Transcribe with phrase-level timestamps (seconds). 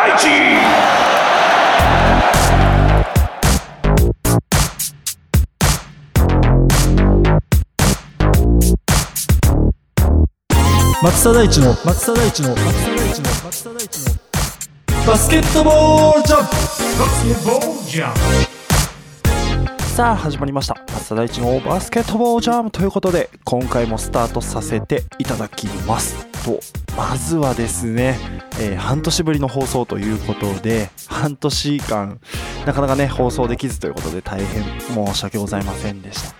[0.00, 0.28] 大地
[11.02, 14.14] 松田大地の松田大地の松田大地の松田大地の。
[15.06, 16.50] バスケットボールジャンプ。
[16.54, 18.14] バスケットボールジャン
[19.76, 19.82] プ。
[19.82, 20.76] さあ始まりました。
[20.94, 26.60] 松田大地のバスケットボールジャムということで今回もスタートさせていただきますと
[26.96, 28.18] まずはですね、
[28.60, 32.20] えー半年ぶりの放送ということで半年間
[32.66, 36.39] なかなかね放送できずということで大変申し訳ございませんでした。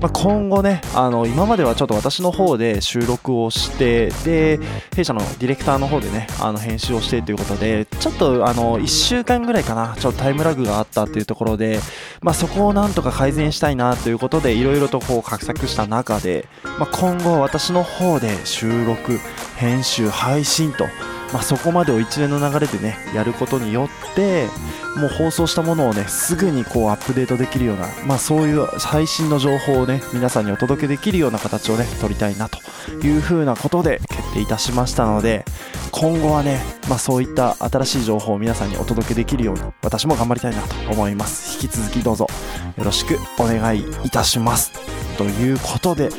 [0.00, 4.58] まあ、今後ねあの今まではちょっと私の方で収録をしてで
[4.96, 11.80] 弊社のディレクターの方でねあの編集をしてということでちょっとあの1週間ぐらいかなちょっとタイムラグがあったっていうところで、
[12.22, 19.18] まあ、そこをなんとか改善したいなということでいろいろとこう画策した中で、まあ、今後私の方で収録
[19.56, 20.86] 編集配信と、
[21.32, 24.46] まあ、そこまでを一連の流れでねやることによって
[24.96, 32.58] もう放送したものをねすぐにこうアップデートできるような、まあ、そういう配信の情報をね皆さんにお届けできるような形をね取りたいなと
[33.06, 35.44] いうふうなことで決定いたしましたので
[35.92, 41.62] 今後はね、まあ、そういった新しい情報を皆さんにお届けできるように私も頑張りたいなと思います。
[41.62, 42.26] 引き続きどうぞ
[42.76, 44.72] よろしくお願いいたします。
[45.16, 46.10] ということで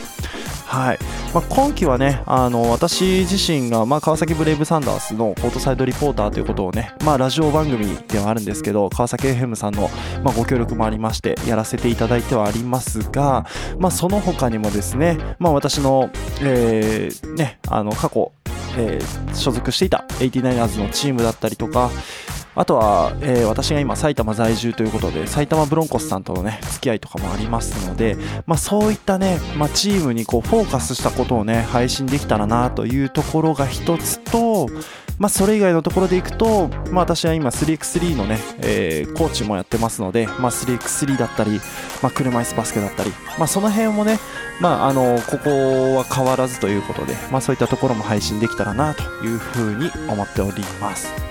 [0.72, 1.00] はい。
[1.34, 9.90] まあ、今季はねあの私自身が、まあ、川崎ブレイブサンダースのコートサイドリポーターということをね、まあ、ラジオ番組ではあるんですけど川崎 FM さんの、
[10.24, 13.46] まあ、ご協力もありましてやらせていただいてはありますが、
[13.80, 16.10] まあ、その他にもですね、まあ、私の,、
[16.42, 18.32] えーね、あの過去、
[18.78, 21.90] えー所属していた 89ers のチームだったりとか
[22.56, 34.68] あとは、えー私が今埼玉在住ということで埼玉ブロンコスさんとのね付き合いとかもありますので、まあ、そういったね、まあ、チームにこうフォーカスしたことをね配信できたらなというところが一つと、
[35.20, 41.60] まあ、それ以外のところでいくと、まあ、私は今 3x3 のね、えーコーチもやってますので、まあ、3x3 だったり、
[42.02, 44.20] まあ、車椅子バスケだったり、まあ、その辺もね、
[44.60, 45.50] まあ、あのここ
[45.96, 51.31] は変わらずということで、まあ、そういったところも配信できたらなというふうに思っております。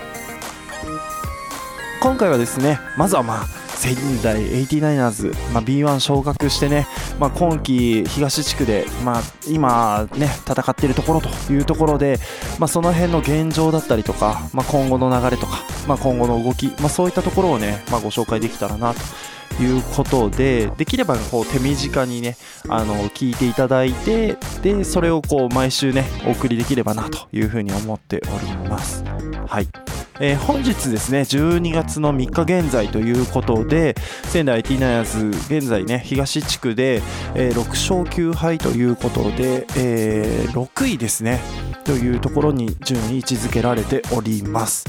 [2.01, 6.87] 今回はですねまずはまあ仙台 89ers、まあ、B1 昇格してね、
[7.19, 12.19] まあ、今季東地区で、まあ、今ね戦っているところというところで、
[12.59, 29.03] まあ、その辺の現状だったりとか、まあ、今後の流れとか、まあ、今後の動き、まあ、そういったところをね、まあ、ご紹介できたらなということでできればこう手短にねあの聞いていただいてでそれをこう毎週ねお送りできればなというふうに思っております。
[29.47, 37.01] はいえー本日ですね12月の3日現在ということで仙台 IT9ers 現在ね東地区で、
[37.35, 41.39] えー6勝9敗ということで、えー6位ですね
[41.85, 44.85] というところに順位位置づけられております。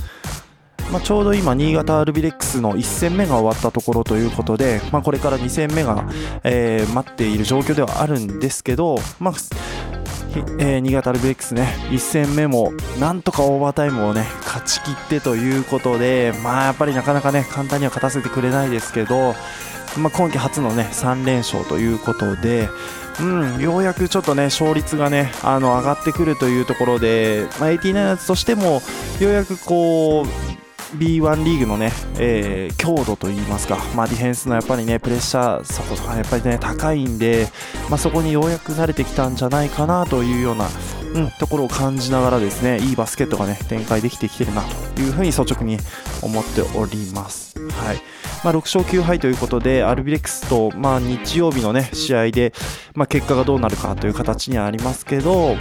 [0.91, 6.05] まあ、ちょうど今、新潟アルビレックスの1戦目が終わったところということで、まあ、これから2戦目が、
[6.45, 9.35] えー待っている状況ではあるんですけど、まあ
[10.59, 19.35] えー新潟ルビレックスね、1戦目もなんとかオーバータイムをね勝ち切ってということで、まあ、やっぱりなかなかね簡単には勝たせてくれないですけど、
[19.99, 22.69] まあ、今季初のね3連勝ということで、
[23.21, 28.83] うん、ようやくちょっとね勝率がねあの上がってくるというところで、まあ、89としても
[29.21, 30.27] ようやくこう
[30.95, 37.47] B1 リーグのね、えー強度といいますか、まあ、ディフェンスのやっぱりねプレッシャーそこそこやっぱりね高いんで、
[37.89, 40.69] まあ、そこにようやく慣れてきたんじゃないかなというような、
[41.15, 44.63] うん、ところを感じながらですねいいバスケットがね展開できてきてるな
[44.97, 45.79] というふうに率直に
[46.23, 47.53] 思っております。
[47.59, 48.03] はい
[48.43, 52.53] まあ、6勝9敗ということでアルビレックスと、まあ、日曜日の、ね、試合で、
[52.95, 55.57] まあ、結果がどうなるかという形にはありますけど、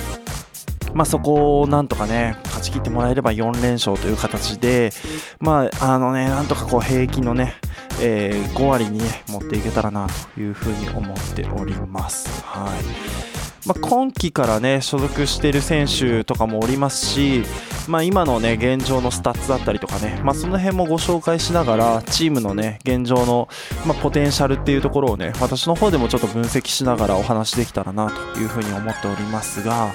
[0.93, 4.91] まあ、そこをなんとかね勝ち切ってもらえれば4連勝という形で、
[5.39, 7.55] まああのね、なんとかこう平均のね、
[8.01, 12.43] えー5割に、ね、持っていけたらなというふうに思っております。
[12.45, 13.21] はい
[13.65, 17.43] まあ、今季からね所属している選手とかもおりますし、
[17.87, 23.49] まあ、今のね現状のスタッツだったりとかね、まあ、その辺もご紹介しながらチームのね現状の、
[23.85, 29.93] ま、ポテンシャルっていうところをね私の方でもちょっと分析しながらお話できたらなというふうに思っておりますが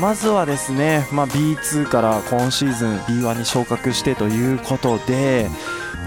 [0.00, 5.48] まずはですね、まあ、B2 から今シーズン B1 に昇格してということで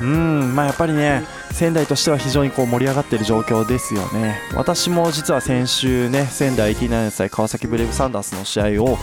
[0.02, 4.42] うんまあやっぱりね仙台としては非常にこう盛り上がっている状況ですよね。
[4.56, 8.98] 私も実は先週ね仙台89歳川崎ブレイブサンダースの試合を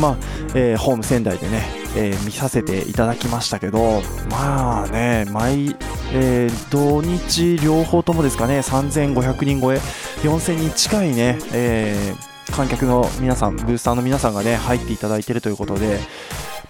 [0.00, 0.16] まあ、
[0.54, 4.00] えーホーム仙台でね、えー見させていただきましたけど
[4.30, 5.76] まあね毎、
[6.14, 9.76] えー土日両方ともですかね3500人超え
[10.22, 16.00] 4000人近いね、えー観客の皆さんブースターの皆さんがね入っていただいているということで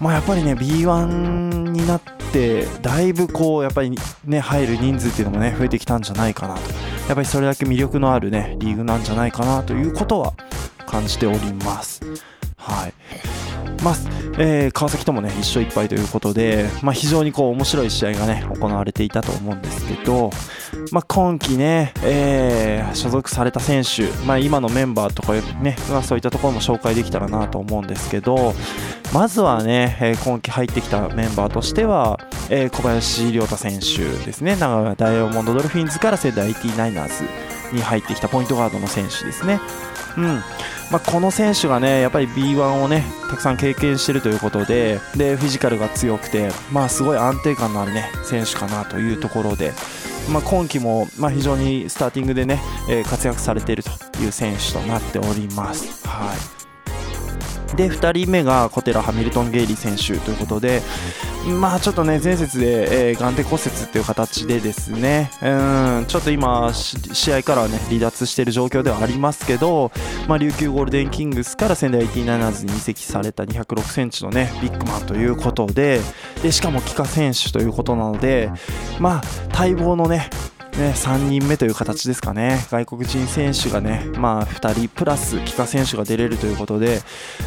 [0.01, 3.93] まあ、やっぱりね B1 になってだいぶこうやっぱり
[4.27, 6.61] ね入る人数っていうのもね増えてきたんじゃないかなと。
[7.09, 10.35] やっぱりそれだけ魅力のあるねリーグなんじゃないかなということは
[10.87, 12.03] 感じております。
[12.59, 12.95] はい。
[13.83, 13.95] まあ
[14.39, 20.31] えー、川崎ともね1勝1敗ということで、まあ、非常にこう面白い試合がね行われていたと思うんですけど、
[20.93, 28.55] まあ、今季ね、えー、所属された選手、まあ、今のメンバーとかね、まあ、そういったところも紹介できたらなと思うんですけど
[29.13, 32.19] まずはね、えー、今季入ってきたメンバーとしては、
[32.51, 34.57] えー、小林亮太選手ですね。
[34.57, 39.61] 長ダイヤモンドドルフィンズから仙台 IT ナイナーズに入ってきたポイントガードの選手ですね。
[40.19, 40.25] うん。
[40.91, 49.73] まあ、この選手がねやっぱり B1 をねたくさん経験しているということででフィジカルが強くて、まあ、すごい安定感のある、ね、選手かなというところで、
[50.29, 53.91] まあ、今季も、まあ、非常にスターティングでね、えー、活躍されていると
[54.21, 56.07] いう選手となっております。
[56.07, 56.59] はい
[57.77, 60.83] で2人目が小寺ハミルトン・ゲイリー選手ということで、
[61.61, 69.93] まあちょっとね前節で、えー、眼底骨折っていう形でですねうんちょっと今試合からはね離脱している状況ではありますけど、
[70.27, 76.01] まあ、琉球ゴールデンキングスから仙台 89ers に移籍された206センチのねビッグマンということで
[76.43, 78.51] でしかも帰化選手ということなので
[79.01, 80.31] まあ待望のね
[80.79, 87.01] ね、3人目という形ですかね、外国人選手がね、まあ、2人プラス帰化選手が出れるということで、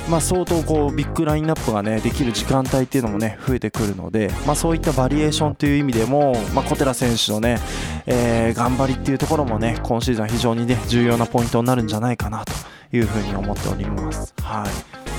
[0.09, 7.57] まあ、相当こうビッグラインナップが、ね、できる時間帯っていうのも、ね、増えてくるので、まあ、そういったバリエーションという意味でも、まあ、小寺選手のね、
[8.05, 12.51] えー、頑張りっていうところも、ね、今シーズンは非常に、ね、重要なポイントになるんじゃないかなと
[12.91, 14.33] いうふうに思っております。
[14.41, 14.67] は
[15.07, 15.10] い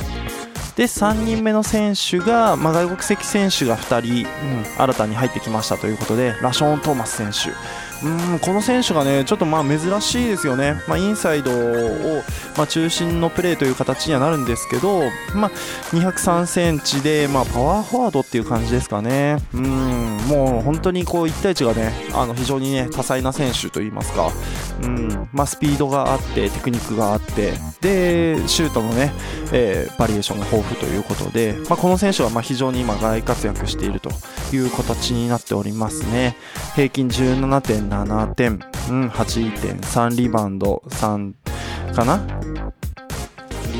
[0.77, 4.29] で3人目の選手が、まあ、外国籍選手が2人、
[4.79, 7.92] 新たに入ってきましたということでラショーン・トーマス選手。
[8.04, 12.22] うんこの選手がねちょっとまあ珍しいですよね、まあ、インサイドを、
[12.56, 15.02] まあ、中心のプレーという形にはなるんですけど、
[15.34, 15.50] まあ、
[15.93, 24.31] 203センチで、まあ、パワーフォワードっていう感じですかね、うんもう本当にこう1対1がねあの非常にね多彩な選手といいますか、
[24.82, 29.12] うんまあ、スピードがあってテクニックがあってでシュートのね、
[29.52, 34.10] えー、バリエーションが豊富ということで、まあ、この選手はま非常に今大活躍していると。
[34.56, 36.37] いう形になっておりますね。
[36.75, 38.60] 平均17.7点、
[38.90, 41.34] うん、8.3リバウンド3
[41.94, 42.20] かな？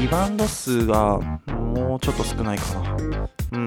[0.00, 2.96] リバウンド数がもうちょっと少ないかな。
[3.52, 3.64] うん。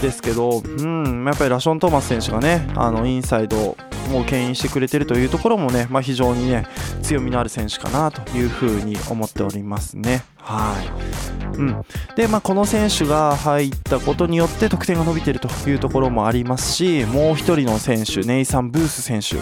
[0.00, 3.76] ですけど、うん、やっぱりラション・トーマス選手がねあのインサイド
[4.08, 6.66] もう牽引してくれてるというところもね、まあ、非常にね
[7.02, 10.24] 強みのある選手かなというふうに思っておりますね。
[10.42, 11.84] はいうん
[12.16, 19.36] でまあ、この選手が入ったことによって得点が伸びているというところもありますしもう1人の選手ネイサン・ブース選手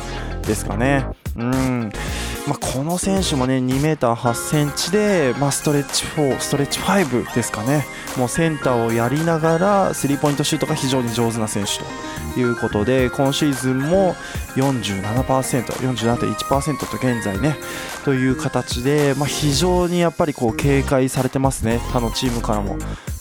[0.46, 1.06] ですかね。
[1.37, 1.93] うん
[2.49, 7.84] まあ、この選手もね 2m8 センチで、まあ、ストレッチ4ストレッチ5ですかね
[8.16, 11.78] もうセンターをやりながらスリーポイントシュートが非常に上手な選手
[12.34, 14.16] ということで今シーズンも
[14.62, 17.56] 47%47.1% と現在ね
[18.05, 22.76] という形で、まあ、非常にやっぱりこう警戒されてますね他のチームからも。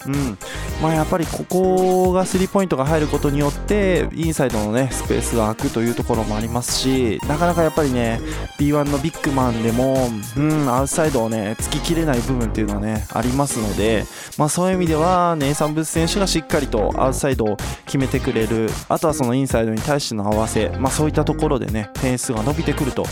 [0.07, 0.37] うん。
[0.81, 8.19] まあ、やっぱりここがスリーポイントが入ることによってインサイドの、ね、スペースが空くというところもありますしなかなかやっぱりね
[8.59, 14.05] B1 のビッグマンでも、うん、アウトサイドをね突ききれない部分っていうのはねありますので、
[14.37, 18.69] まあ、そういう意味ではネイサン・ブース選手がしっかりとアウトサイドを決めてくれる。
[18.89, 23.05] あとはそのインサイドに対しての合わせ、まあ、そういったところでね点数が伸びてくると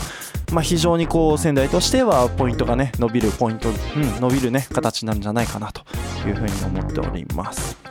[0.52, 5.82] まあ、非常にこう仙台としてはポイントがね伸びるポイント、うん、伸びるね形なんじゃないかなと
[6.26, 7.85] いうふうに思っております。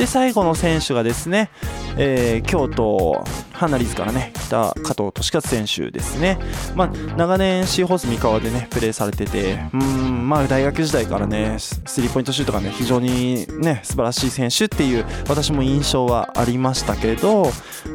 [0.00, 1.50] で最後の選手がですね、
[1.98, 6.38] えー、京都ハナリズからね来た加藤俊勝選手ですね、
[6.74, 6.88] まあ、
[7.18, 17.50] 長年シーホース三河でねプレーされててうんまあ大学時代からねスリーポイントシュートがね非常にね素晴らしい選手っていう私も印象はありましたけど、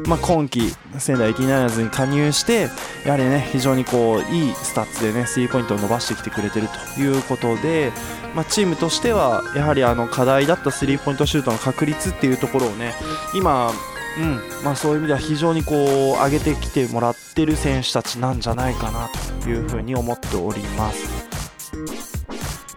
[0.06, 2.68] まあ、今季仙台 89ers に加入して
[3.04, 7.90] やはりね非常にこういいスタッツでねスリーポイントを伸ばしてきてくれてるということで、
[8.36, 12.94] まあ、チームとしてはやはりあの課題だったスリーポイントシュートの確率っていうところをね
[13.34, 13.72] 今
[14.18, 19.10] うんまあ、そういう意味では非常にこう上げてきてもらってる選手たちなんじゃないかな
[19.42, 21.26] というふうに思っております。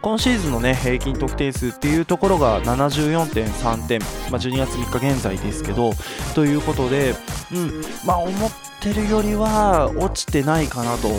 [0.01, 5.91] 今シーズンの、ね、平均得点数っていうところが74.3点、まあ、12月3日現在ですけど
[6.35, 7.15] ということで、
[7.53, 11.17] うんまあ、思ってるよりは落ちてないかなと、うん、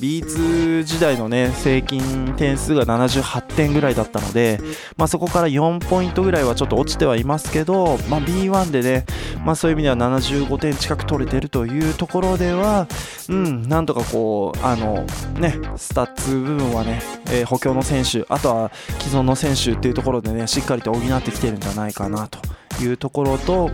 [0.00, 4.58] B2 時代のね平均点数が78点ぐらいだったので、
[4.96, 9.04] まあ、そこから4ポイントぐらいはちょっと落ちてはいますけど、まあ、B1 でね、
[9.44, 12.88] まあ、そういう意味では75点近く取れてるというところでは、
[13.28, 15.04] うん、なんとかこう、あの
[15.38, 22.38] ね、スタッツ部分はね、えー、補強の選手、あとは既存の選手っていうところでね、しっかりと補ってきてるんじゃないかなと。
[22.84, 23.70] いうところと、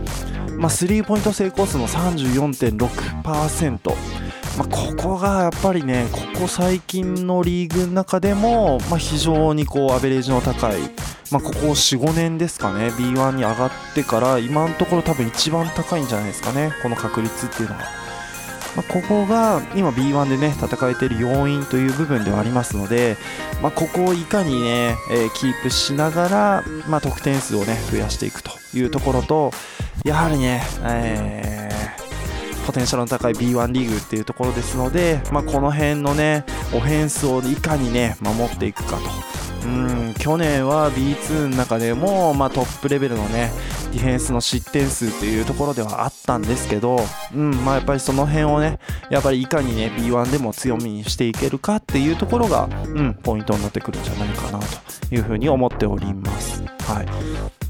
[0.57, 3.95] まあ、スリーポイント成功数の34.6%。
[4.57, 10.81] まあ、ここがやっぱりね、ここ最近のリーグの中でも、まあ、非常にこうアベレージの高い、
[11.31, 18.02] まあ、ここ4、5年ですかね、B1 に上がってから、今のところ多分一番高いんじゃないですかね、この確率っていうのは。
[18.75, 23.17] まあ、ここが今 B1 でね戦えている要因という部分ではありますので、
[23.61, 29.51] まあ、ここをいかにね、えー、キープしながら、まあ、得点数をね増やしていくというところと
[30.03, 39.33] やはりね、えー、ポテンシャルの高い B1 リーグっていうところですので、まあ、この辺のねオフェンスをいかにね守っていくかと。
[39.65, 43.49] うん去年は B2 の中でも、まあ、トップレベルのね
[43.93, 46.99] ディフェンスの失点数というところではあったんですけど、
[47.33, 48.79] うんまあ、やっぱりその辺をね
[49.11, 56.63] やっぱりいかにね B1 でも強みにしていけるかっていうところが、うん、ポイントになってくるんじゃないかなというふうに思っております。
[56.63, 57.62] はい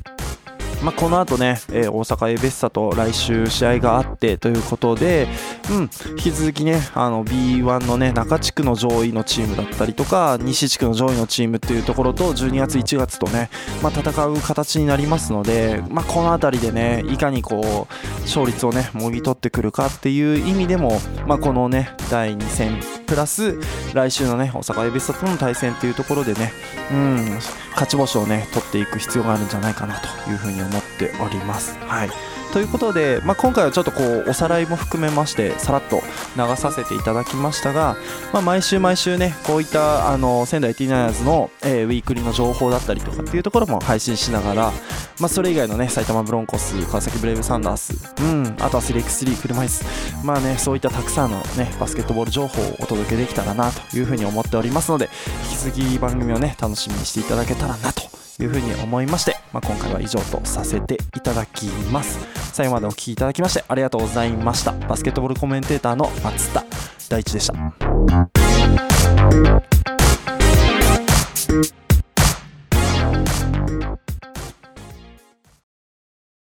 [0.84, 5.28] まあ、この後ね、えー、大阪エベッサと来週試合があってということで、
[5.72, 13.50] うん、引き続きね、あの B1 のね、中地区の上位のチームだったりとか、西地区の上位のチームっていうところと、12月、1月とね、
[13.82, 23.58] まあ、戦う形になりますので、まあ、この辺りでね、いかにこう、勝率をね、もぎ取ってくるかっていう意味でも、まあ、このね、第2戦、プラス、
[23.94, 26.52] 来週のね、大阪エベッサとの対戦っていうところでね、
[26.92, 27.40] うん、
[27.74, 31.78] 勝ち星をね、取っていく必要があるんじゃないかなというふうに思っております。
[31.80, 36.02] はいということで、まあ、今回はちょっとこうおさらいも含めましてさらっと
[36.38, 37.98] 流させていただきましたが、
[38.32, 44.72] まあ、毎週毎週ねこういったあの仙台ティーナイナーズの、えー、ウィークリーの情報だったりとかっていうところも配信しながら、
[45.20, 50.24] まあ、それ以外のね埼玉ブロンコス川崎ブレイブサンダース、うん、あとは 3x3 車椅子。
[50.24, 55.10] まあねそういったたくさんのねバスケットボール情報をお届けできたらなというふうに思っておりますので
[55.52, 62.20] 引き続き番組をね楽しみにしていただけたらなというふうに思いまして、まあ、今回は以上とさせていただきます。
[62.54, 64.72] 最後までお聴きいただきましてありがとうございました。
[64.72, 66.64] バスケットボールコメンテーターの松田
[67.10, 67.54] 大地でした。